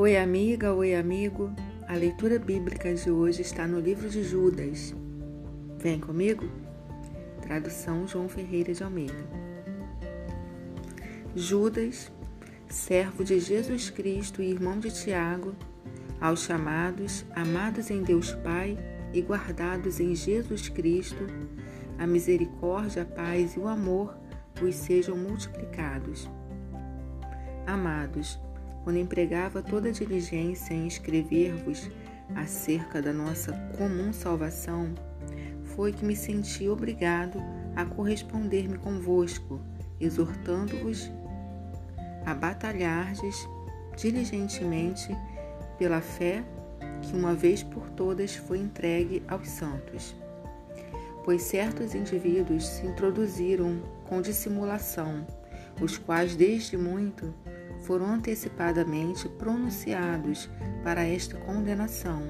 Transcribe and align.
Oi, 0.00 0.16
amiga, 0.16 0.72
oi, 0.72 0.94
amigo. 0.94 1.54
A 1.86 1.94
leitura 1.94 2.38
bíblica 2.38 2.94
de 2.94 3.10
hoje 3.10 3.42
está 3.42 3.66
no 3.66 3.78
livro 3.78 4.08
de 4.08 4.22
Judas. 4.22 4.94
Vem 5.76 6.00
comigo? 6.00 6.48
Tradução 7.42 8.08
João 8.08 8.26
Ferreira 8.26 8.72
de 8.72 8.82
Almeida. 8.82 9.28
Judas, 11.36 12.10
servo 12.66 13.22
de 13.22 13.38
Jesus 13.38 13.90
Cristo 13.90 14.40
e 14.40 14.50
irmão 14.50 14.78
de 14.78 14.90
Tiago, 14.90 15.54
aos 16.18 16.44
chamados, 16.44 17.26
amados 17.36 17.90
em 17.90 18.02
Deus 18.02 18.32
Pai 18.36 18.78
e 19.12 19.20
guardados 19.20 20.00
em 20.00 20.14
Jesus 20.14 20.70
Cristo, 20.70 21.26
a 21.98 22.06
misericórdia, 22.06 23.02
a 23.02 23.04
paz 23.04 23.54
e 23.54 23.58
o 23.60 23.68
amor 23.68 24.16
vos 24.58 24.76
sejam 24.76 25.14
multiplicados. 25.14 26.26
Amados, 27.66 28.40
quando 28.84 28.98
empregava 28.98 29.62
toda 29.62 29.88
a 29.88 29.92
diligência 29.92 30.74
em 30.74 30.86
escrever-vos 30.86 31.90
acerca 32.34 33.02
da 33.02 33.12
nossa 33.12 33.52
comum 33.76 34.12
salvação, 34.12 34.94
foi 35.74 35.92
que 35.92 36.04
me 36.04 36.16
senti 36.16 36.68
obrigado 36.68 37.42
a 37.76 37.84
corresponder-me 37.84 38.78
convosco, 38.78 39.60
exortando-vos 40.00 41.10
a 42.24 42.34
batalhardes 42.34 43.36
diligentemente 43.96 45.16
pela 45.78 46.00
fé 46.00 46.44
que 47.02 47.14
uma 47.14 47.34
vez 47.34 47.62
por 47.62 47.88
todas 47.90 48.34
foi 48.34 48.58
entregue 48.58 49.22
aos 49.28 49.48
santos. 49.48 50.14
Pois 51.24 51.42
certos 51.42 51.94
indivíduos 51.94 52.66
se 52.66 52.86
introduziram 52.86 53.80
com 54.04 54.20
dissimulação, 54.20 55.26
os 55.80 55.96
quais 55.96 56.34
desde 56.34 56.76
muito 56.76 57.34
foram 57.82 58.06
antecipadamente 58.06 59.28
pronunciados 59.28 60.48
para 60.82 61.04
esta 61.04 61.36
condenação. 61.38 62.22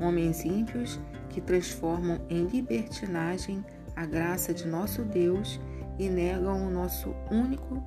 Homens 0.00 0.44
ímpios 0.44 0.98
que 1.30 1.40
transformam 1.40 2.20
em 2.28 2.46
libertinagem 2.46 3.64
a 3.94 4.06
graça 4.06 4.54
de 4.54 4.66
nosso 4.66 5.02
Deus 5.02 5.60
e 5.98 6.08
negam 6.08 6.66
o 6.66 6.70
nosso 6.70 7.14
único, 7.30 7.82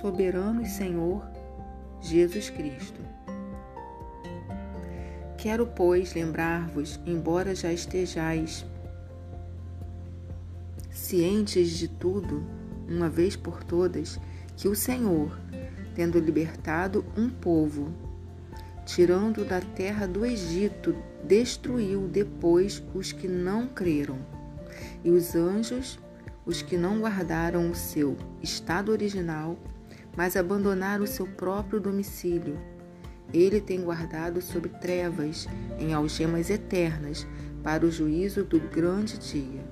soberano 0.00 0.60
e 0.62 0.66
Senhor, 0.66 1.26
Jesus 2.00 2.50
Cristo. 2.50 3.00
Quero, 5.38 5.66
pois, 5.66 6.12
lembrar-vos, 6.14 7.00
embora 7.06 7.54
já 7.54 7.72
estejais 7.72 8.66
cientes 10.90 11.70
de 11.70 11.88
tudo, 11.88 12.44
uma 12.86 13.08
vez 13.08 13.36
por 13.36 13.64
todas, 13.64 14.20
que 14.56 14.68
o 14.68 14.76
Senhor, 14.76 15.38
tendo 15.94 16.18
libertado 16.18 17.04
um 17.16 17.28
povo, 17.28 17.92
tirando 18.84 19.44
da 19.44 19.60
terra 19.60 20.06
do 20.06 20.24
Egito, 20.24 20.94
destruiu 21.22 22.08
depois 22.08 22.82
os 22.94 23.12
que 23.12 23.28
não 23.28 23.66
creram, 23.66 24.18
e 25.04 25.10
os 25.10 25.34
anjos, 25.34 25.98
os 26.44 26.62
que 26.62 26.76
não 26.76 27.00
guardaram 27.00 27.70
o 27.70 27.74
seu 27.74 28.16
estado 28.42 28.90
original, 28.90 29.56
mas 30.16 30.36
abandonaram 30.36 31.04
o 31.04 31.06
seu 31.06 31.26
próprio 31.26 31.80
domicílio. 31.80 32.58
Ele 33.32 33.60
tem 33.60 33.80
guardado 33.82 34.42
sobre 34.42 34.70
trevas, 34.70 35.46
em 35.78 35.94
algemas 35.94 36.50
eternas, 36.50 37.26
para 37.62 37.86
o 37.86 37.90
juízo 37.90 38.42
do 38.42 38.58
grande 38.58 39.18
dia. 39.18 39.62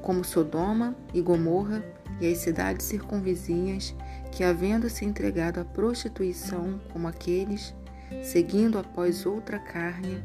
Como 0.00 0.24
Sodoma 0.24 0.96
e 1.12 1.20
Gomorra 1.20 1.84
e 2.20 2.30
as 2.30 2.38
cidades 2.38 2.86
circunvizinhas, 2.86 3.94
que, 4.34 4.42
havendo 4.42 4.90
se 4.90 5.04
entregado 5.04 5.60
à 5.60 5.64
prostituição 5.64 6.80
como 6.92 7.06
aqueles, 7.06 7.72
seguindo 8.22 8.76
após 8.76 9.24
outra 9.24 9.60
carne, 9.60 10.22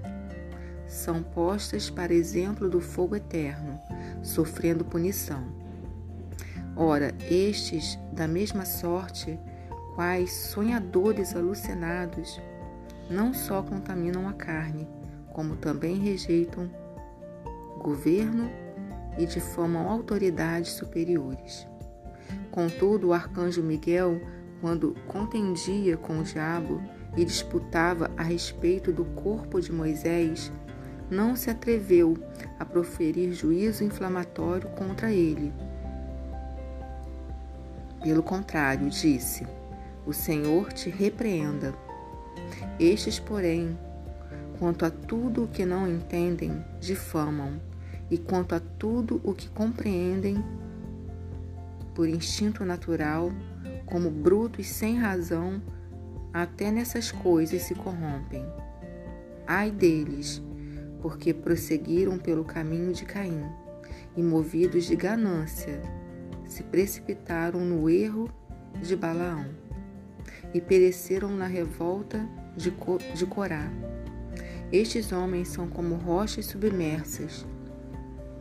são 0.88 1.22
postas 1.22 1.92
para 1.92 2.12
exemplo 2.12 2.68
do 2.68 2.82
fogo 2.82 3.16
eterno, 3.16 3.80
sofrendo 4.24 4.84
punição. 4.84 5.44
Ora, 6.76 7.14
estes, 7.30 8.00
da 8.12 8.28
mesma 8.28 8.66
sorte, 8.66 9.40
quais 9.94 10.34
sonhadores 10.34 11.36
alucinados, 11.36 12.42
não 13.12 13.32
só 13.32 13.62
contaminam 13.62 14.28
a 14.28 14.34
carne, 14.34 14.88
como 15.32 15.56
também 15.56 16.00
rejeitam 16.00 16.68
governo 17.78 18.50
e 19.20 19.26
difamam 19.28 19.88
autoridades 19.88 20.72
superiores. 20.72 21.69
Contudo, 22.52 23.08
o 23.08 23.14
arcanjo 23.14 23.62
Miguel, 23.62 24.22
quando 24.62 24.96
contendia 25.08 25.96
com 25.98 26.20
o 26.20 26.24
diabo 26.24 26.82
e 27.16 27.24
disputava 27.24 28.12
a 28.18 28.24
respeito 28.24 28.92
do 28.92 29.06
corpo 29.06 29.62
de 29.62 29.72
Moisés, 29.72 30.52
não 31.10 31.36
se 31.36 31.50
atreveu 31.50 32.18
a 32.60 32.66
proferir 32.66 33.34
juízo 33.34 33.84
inflamatório 33.84 34.70
contra 34.70 35.12
ele. 35.12 35.52
Pelo 38.04 38.24
contrário, 38.24 38.90
disse: 38.90 39.46
O 40.06 40.14
Senhor 40.14 40.72
te 40.72 40.90
repreenda. 40.90 41.74
Estes, 42.80 43.20
porém, 43.20 43.78
quanto 44.58 44.86
a 44.86 44.90
tudo 44.90 45.44
o 45.44 45.48
que 45.48 45.66
não 45.66 45.88
entendem, 45.88 46.64
difamam, 46.80 47.60
e 48.10 48.18
quanto 48.18 48.56
a 48.56 48.60
tudo 48.60 49.20
o 49.24 49.34
que 49.34 49.50
compreendem, 49.50 50.44
por 52.00 52.08
instinto 52.08 52.64
natural, 52.64 53.30
como 53.86 54.10
brutos 54.10 54.68
sem 54.68 54.98
razão, 54.98 55.62
até 56.32 56.72
nessas 56.72 57.12
coisas 57.12 57.64
se 57.64 57.76
corrompem. 57.76 58.46
Ai 59.46 59.70
deles, 59.70 60.42
porque 61.02 61.34
prosseguiram 61.34 62.18
pelo 62.18 62.46
caminho 62.46 62.94
de 62.94 63.04
Caim, 63.04 63.44
e 64.16 64.24
movidos 64.24 64.86
de 64.86 64.96
ganância, 64.96 65.82
se 66.48 66.64
precipitaram 66.64 67.66
no 67.66 67.90
erro 67.90 68.30
de 68.82 68.96
Balaão, 68.96 69.48
e 70.54 70.62
pereceram 70.62 71.36
na 71.36 71.48
revolta 71.48 72.26
de, 72.56 72.74
de 73.14 73.26
Corá. 73.26 73.70
Estes 74.72 75.12
homens 75.12 75.50
são 75.50 75.68
como 75.68 75.96
rochas 75.96 76.46
submersas. 76.46 77.46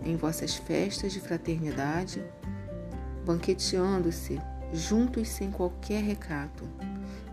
Em 0.05 0.15
vossas 0.15 0.55
festas 0.55 1.13
de 1.13 1.19
fraternidade, 1.19 2.23
banqueteando-se, 3.29 4.41
juntos 4.73 5.29
sem 5.29 5.51
qualquer 5.51 6.03
recato, 6.03 6.67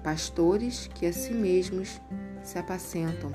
pastores 0.04 0.90
que 0.94 1.06
a 1.06 1.14
si 1.14 1.34
mesmos 1.34 2.02
se 2.44 2.60
apacentam, 2.60 3.32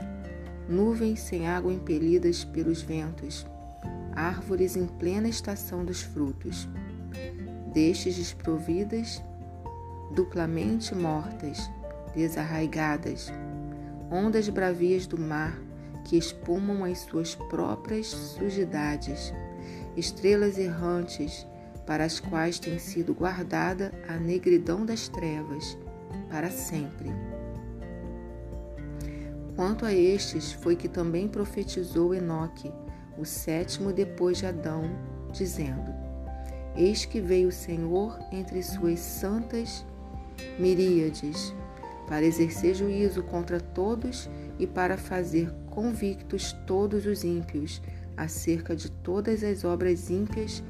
nuvens 0.68 1.20
sem 1.20 1.48
água 1.48 1.72
impelidas 1.72 2.44
pelos 2.44 2.82
ventos, 2.82 3.46
árvores 4.14 4.76
em 4.76 4.86
plena 4.86 5.26
estação 5.26 5.86
dos 5.86 6.02
frutos, 6.02 6.68
destes 7.72 8.16
desprovidas, 8.16 9.22
duplamente 10.14 10.94
mortas, 10.94 11.58
desarraigadas, 12.14 13.32
ondas 14.10 14.50
bravias 14.50 15.06
do 15.06 15.18
mar 15.18 15.58
que 16.04 16.18
espumam 16.18 16.84
as 16.84 16.98
suas 16.98 17.34
próprias 17.34 18.08
sujidades, 18.08 19.32
estrelas 19.96 20.58
errantes 20.58 21.46
para 21.90 22.04
as 22.04 22.20
quais 22.20 22.60
tem 22.60 22.78
sido 22.78 23.12
guardada 23.12 23.90
a 24.06 24.14
negridão 24.14 24.86
das 24.86 25.08
trevas 25.08 25.76
para 26.30 26.48
sempre. 26.48 27.10
Quanto 29.56 29.84
a 29.84 29.92
estes, 29.92 30.52
foi 30.52 30.76
que 30.76 30.88
também 30.88 31.26
profetizou 31.26 32.14
Enoque, 32.14 32.72
o 33.18 33.24
sétimo 33.24 33.92
depois 33.92 34.38
de 34.38 34.46
Adão, 34.46 34.84
dizendo: 35.32 35.92
Eis 36.76 37.04
que 37.04 37.20
veio 37.20 37.48
o 37.48 37.52
Senhor 37.52 38.16
entre 38.30 38.62
suas 38.62 39.00
santas 39.00 39.84
miríades, 40.60 41.52
para 42.06 42.24
exercer 42.24 42.72
juízo 42.72 43.24
contra 43.24 43.58
todos 43.58 44.30
e 44.60 44.64
para 44.64 44.96
fazer 44.96 45.52
convictos 45.68 46.52
todos 46.68 47.04
os 47.04 47.24
ímpios 47.24 47.82
acerca 48.16 48.76
de 48.76 48.92
todas 48.92 49.42
as 49.42 49.64
obras 49.64 50.08
ímpias 50.08 50.62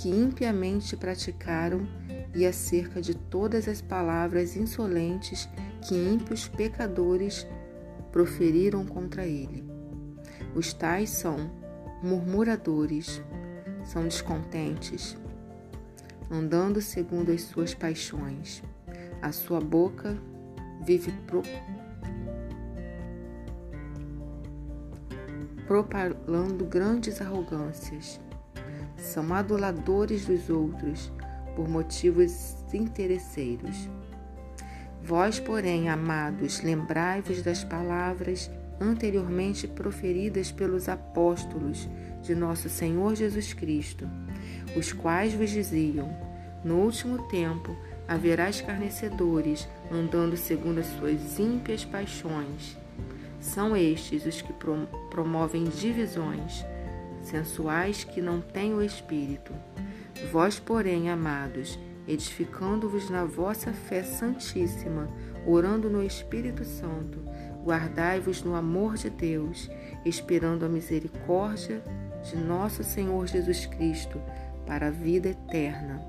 que 0.00 0.08
impiamente 0.08 0.96
praticaram 0.96 1.86
e 2.34 2.46
acerca 2.46 3.02
de 3.02 3.14
todas 3.14 3.68
as 3.68 3.82
palavras 3.82 4.56
insolentes 4.56 5.46
que 5.86 5.94
ímpios 5.94 6.48
pecadores 6.48 7.46
proferiram 8.10 8.86
contra 8.86 9.26
ele. 9.26 9.62
Os 10.54 10.72
tais 10.72 11.10
são 11.10 11.36
murmuradores, 12.02 13.22
são 13.84 14.04
descontentes, 14.04 15.18
andando 16.30 16.80
segundo 16.80 17.30
as 17.30 17.42
suas 17.42 17.74
paixões. 17.74 18.62
A 19.20 19.32
sua 19.32 19.60
boca 19.60 20.16
vive 20.82 21.12
pro... 21.26 21.42
propalando 25.66 26.64
grandes 26.64 27.20
arrogâncias 27.20 28.18
são 29.10 29.34
aduladores 29.34 30.24
dos 30.24 30.48
outros 30.48 31.12
por 31.56 31.68
motivos 31.68 32.56
interesseiros. 32.72 33.88
Vós, 35.02 35.40
porém, 35.40 35.88
amados, 35.88 36.62
lembrai-vos 36.62 37.42
das 37.42 37.64
palavras 37.64 38.50
anteriormente 38.80 39.66
proferidas 39.66 40.52
pelos 40.52 40.88
apóstolos 40.88 41.88
de 42.22 42.34
nosso 42.34 42.68
Senhor 42.68 43.14
Jesus 43.14 43.52
Cristo, 43.52 44.08
os 44.76 44.92
quais 44.92 45.34
vos 45.34 45.50
diziam: 45.50 46.08
No 46.64 46.76
último 46.76 47.26
tempo 47.28 47.76
haverá 48.06 48.48
escarnecedores, 48.48 49.68
andando 49.90 50.36
segundo 50.36 50.78
as 50.78 50.86
suas 50.86 51.38
ímpias 51.38 51.84
paixões. 51.84 52.78
São 53.40 53.76
estes 53.76 54.26
os 54.26 54.42
que 54.42 54.52
promovem 55.10 55.64
divisões, 55.64 56.64
sensuais 57.22 58.04
que 58.04 58.20
não 58.20 58.40
têm 58.40 58.74
o 58.74 58.82
espírito. 58.82 59.52
Vós, 60.30 60.58
porém, 60.58 61.10
amados, 61.10 61.78
edificando-vos 62.06 63.08
na 63.08 63.24
vossa 63.24 63.72
fé 63.72 64.02
santíssima, 64.02 65.08
orando 65.46 65.88
no 65.88 66.02
Espírito 66.02 66.64
Santo, 66.64 67.18
guardai-vos 67.64 68.42
no 68.42 68.54
amor 68.54 68.96
de 68.96 69.08
Deus, 69.08 69.70
esperando 70.04 70.64
a 70.64 70.68
misericórdia 70.68 71.82
de 72.22 72.36
nosso 72.36 72.82
Senhor 72.82 73.26
Jesus 73.26 73.66
Cristo 73.66 74.20
para 74.66 74.88
a 74.88 74.90
vida 74.90 75.28
eterna. 75.28 76.00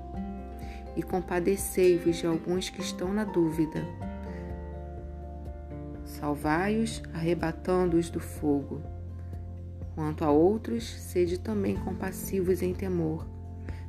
E 0.94 1.02
compadecei-vos 1.02 2.16
de 2.16 2.26
alguns 2.26 2.68
que 2.68 2.82
estão 2.82 3.12
na 3.12 3.24
dúvida. 3.24 3.82
Salvai-os, 6.04 7.02
arrebatando-os 7.14 8.10
do 8.10 8.20
fogo. 8.20 8.91
Quanto 9.94 10.24
a 10.24 10.30
outros, 10.30 10.84
sede 10.84 11.38
também 11.38 11.76
compassivos 11.76 12.62
em 12.62 12.72
temor, 12.72 13.26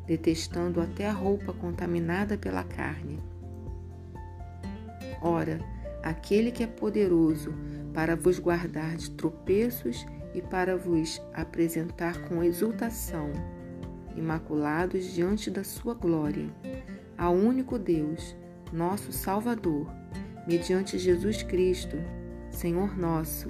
detestando 0.06 0.82
até 0.82 1.08
a 1.08 1.14
roupa 1.14 1.54
contaminada 1.54 2.38
pela 2.38 2.64
carne. 2.64 3.22
Ora, 5.22 5.60
aquele 6.04 6.52
que 6.52 6.64
é 6.64 6.68
poderoso 6.68 7.54
para 7.94 8.16
vos 8.16 8.38
guardar 8.40 8.98
de 8.98 9.12
tropeços 9.12 10.06
e 10.34 10.42
para 10.42 10.76
vos 10.76 11.22
apresentar 11.34 12.22
com 12.28 12.44
exultação, 12.44 13.32
imaculados 14.16 15.14
diante 15.14 15.50
da 15.50 15.64
sua 15.64 15.94
glória, 15.94 16.50
ao 17.18 17.34
único 17.34 17.80
Deus, 17.80 18.36
nosso 18.74 19.14
Salvador, 19.14 19.88
mediante 20.46 20.98
Jesus 20.98 21.44
Cristo, 21.44 21.96
Senhor 22.50 22.98
nosso, 22.98 23.48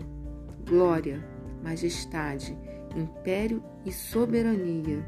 glória, 0.65 1.32
majestade, 1.63 2.57
império 2.95 3.63
e 3.85 3.91
soberania, 3.91 5.03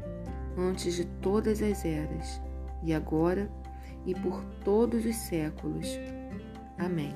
antes 0.56 0.94
de 0.94 1.04
todas 1.20 1.62
as 1.62 1.84
eras, 1.84 2.40
e 2.82 2.94
agora 2.94 3.50
e 4.06 4.14
por 4.14 4.42
todos 4.64 5.04
os 5.04 5.16
séculos. 5.16 5.88
Amém. 6.78 7.14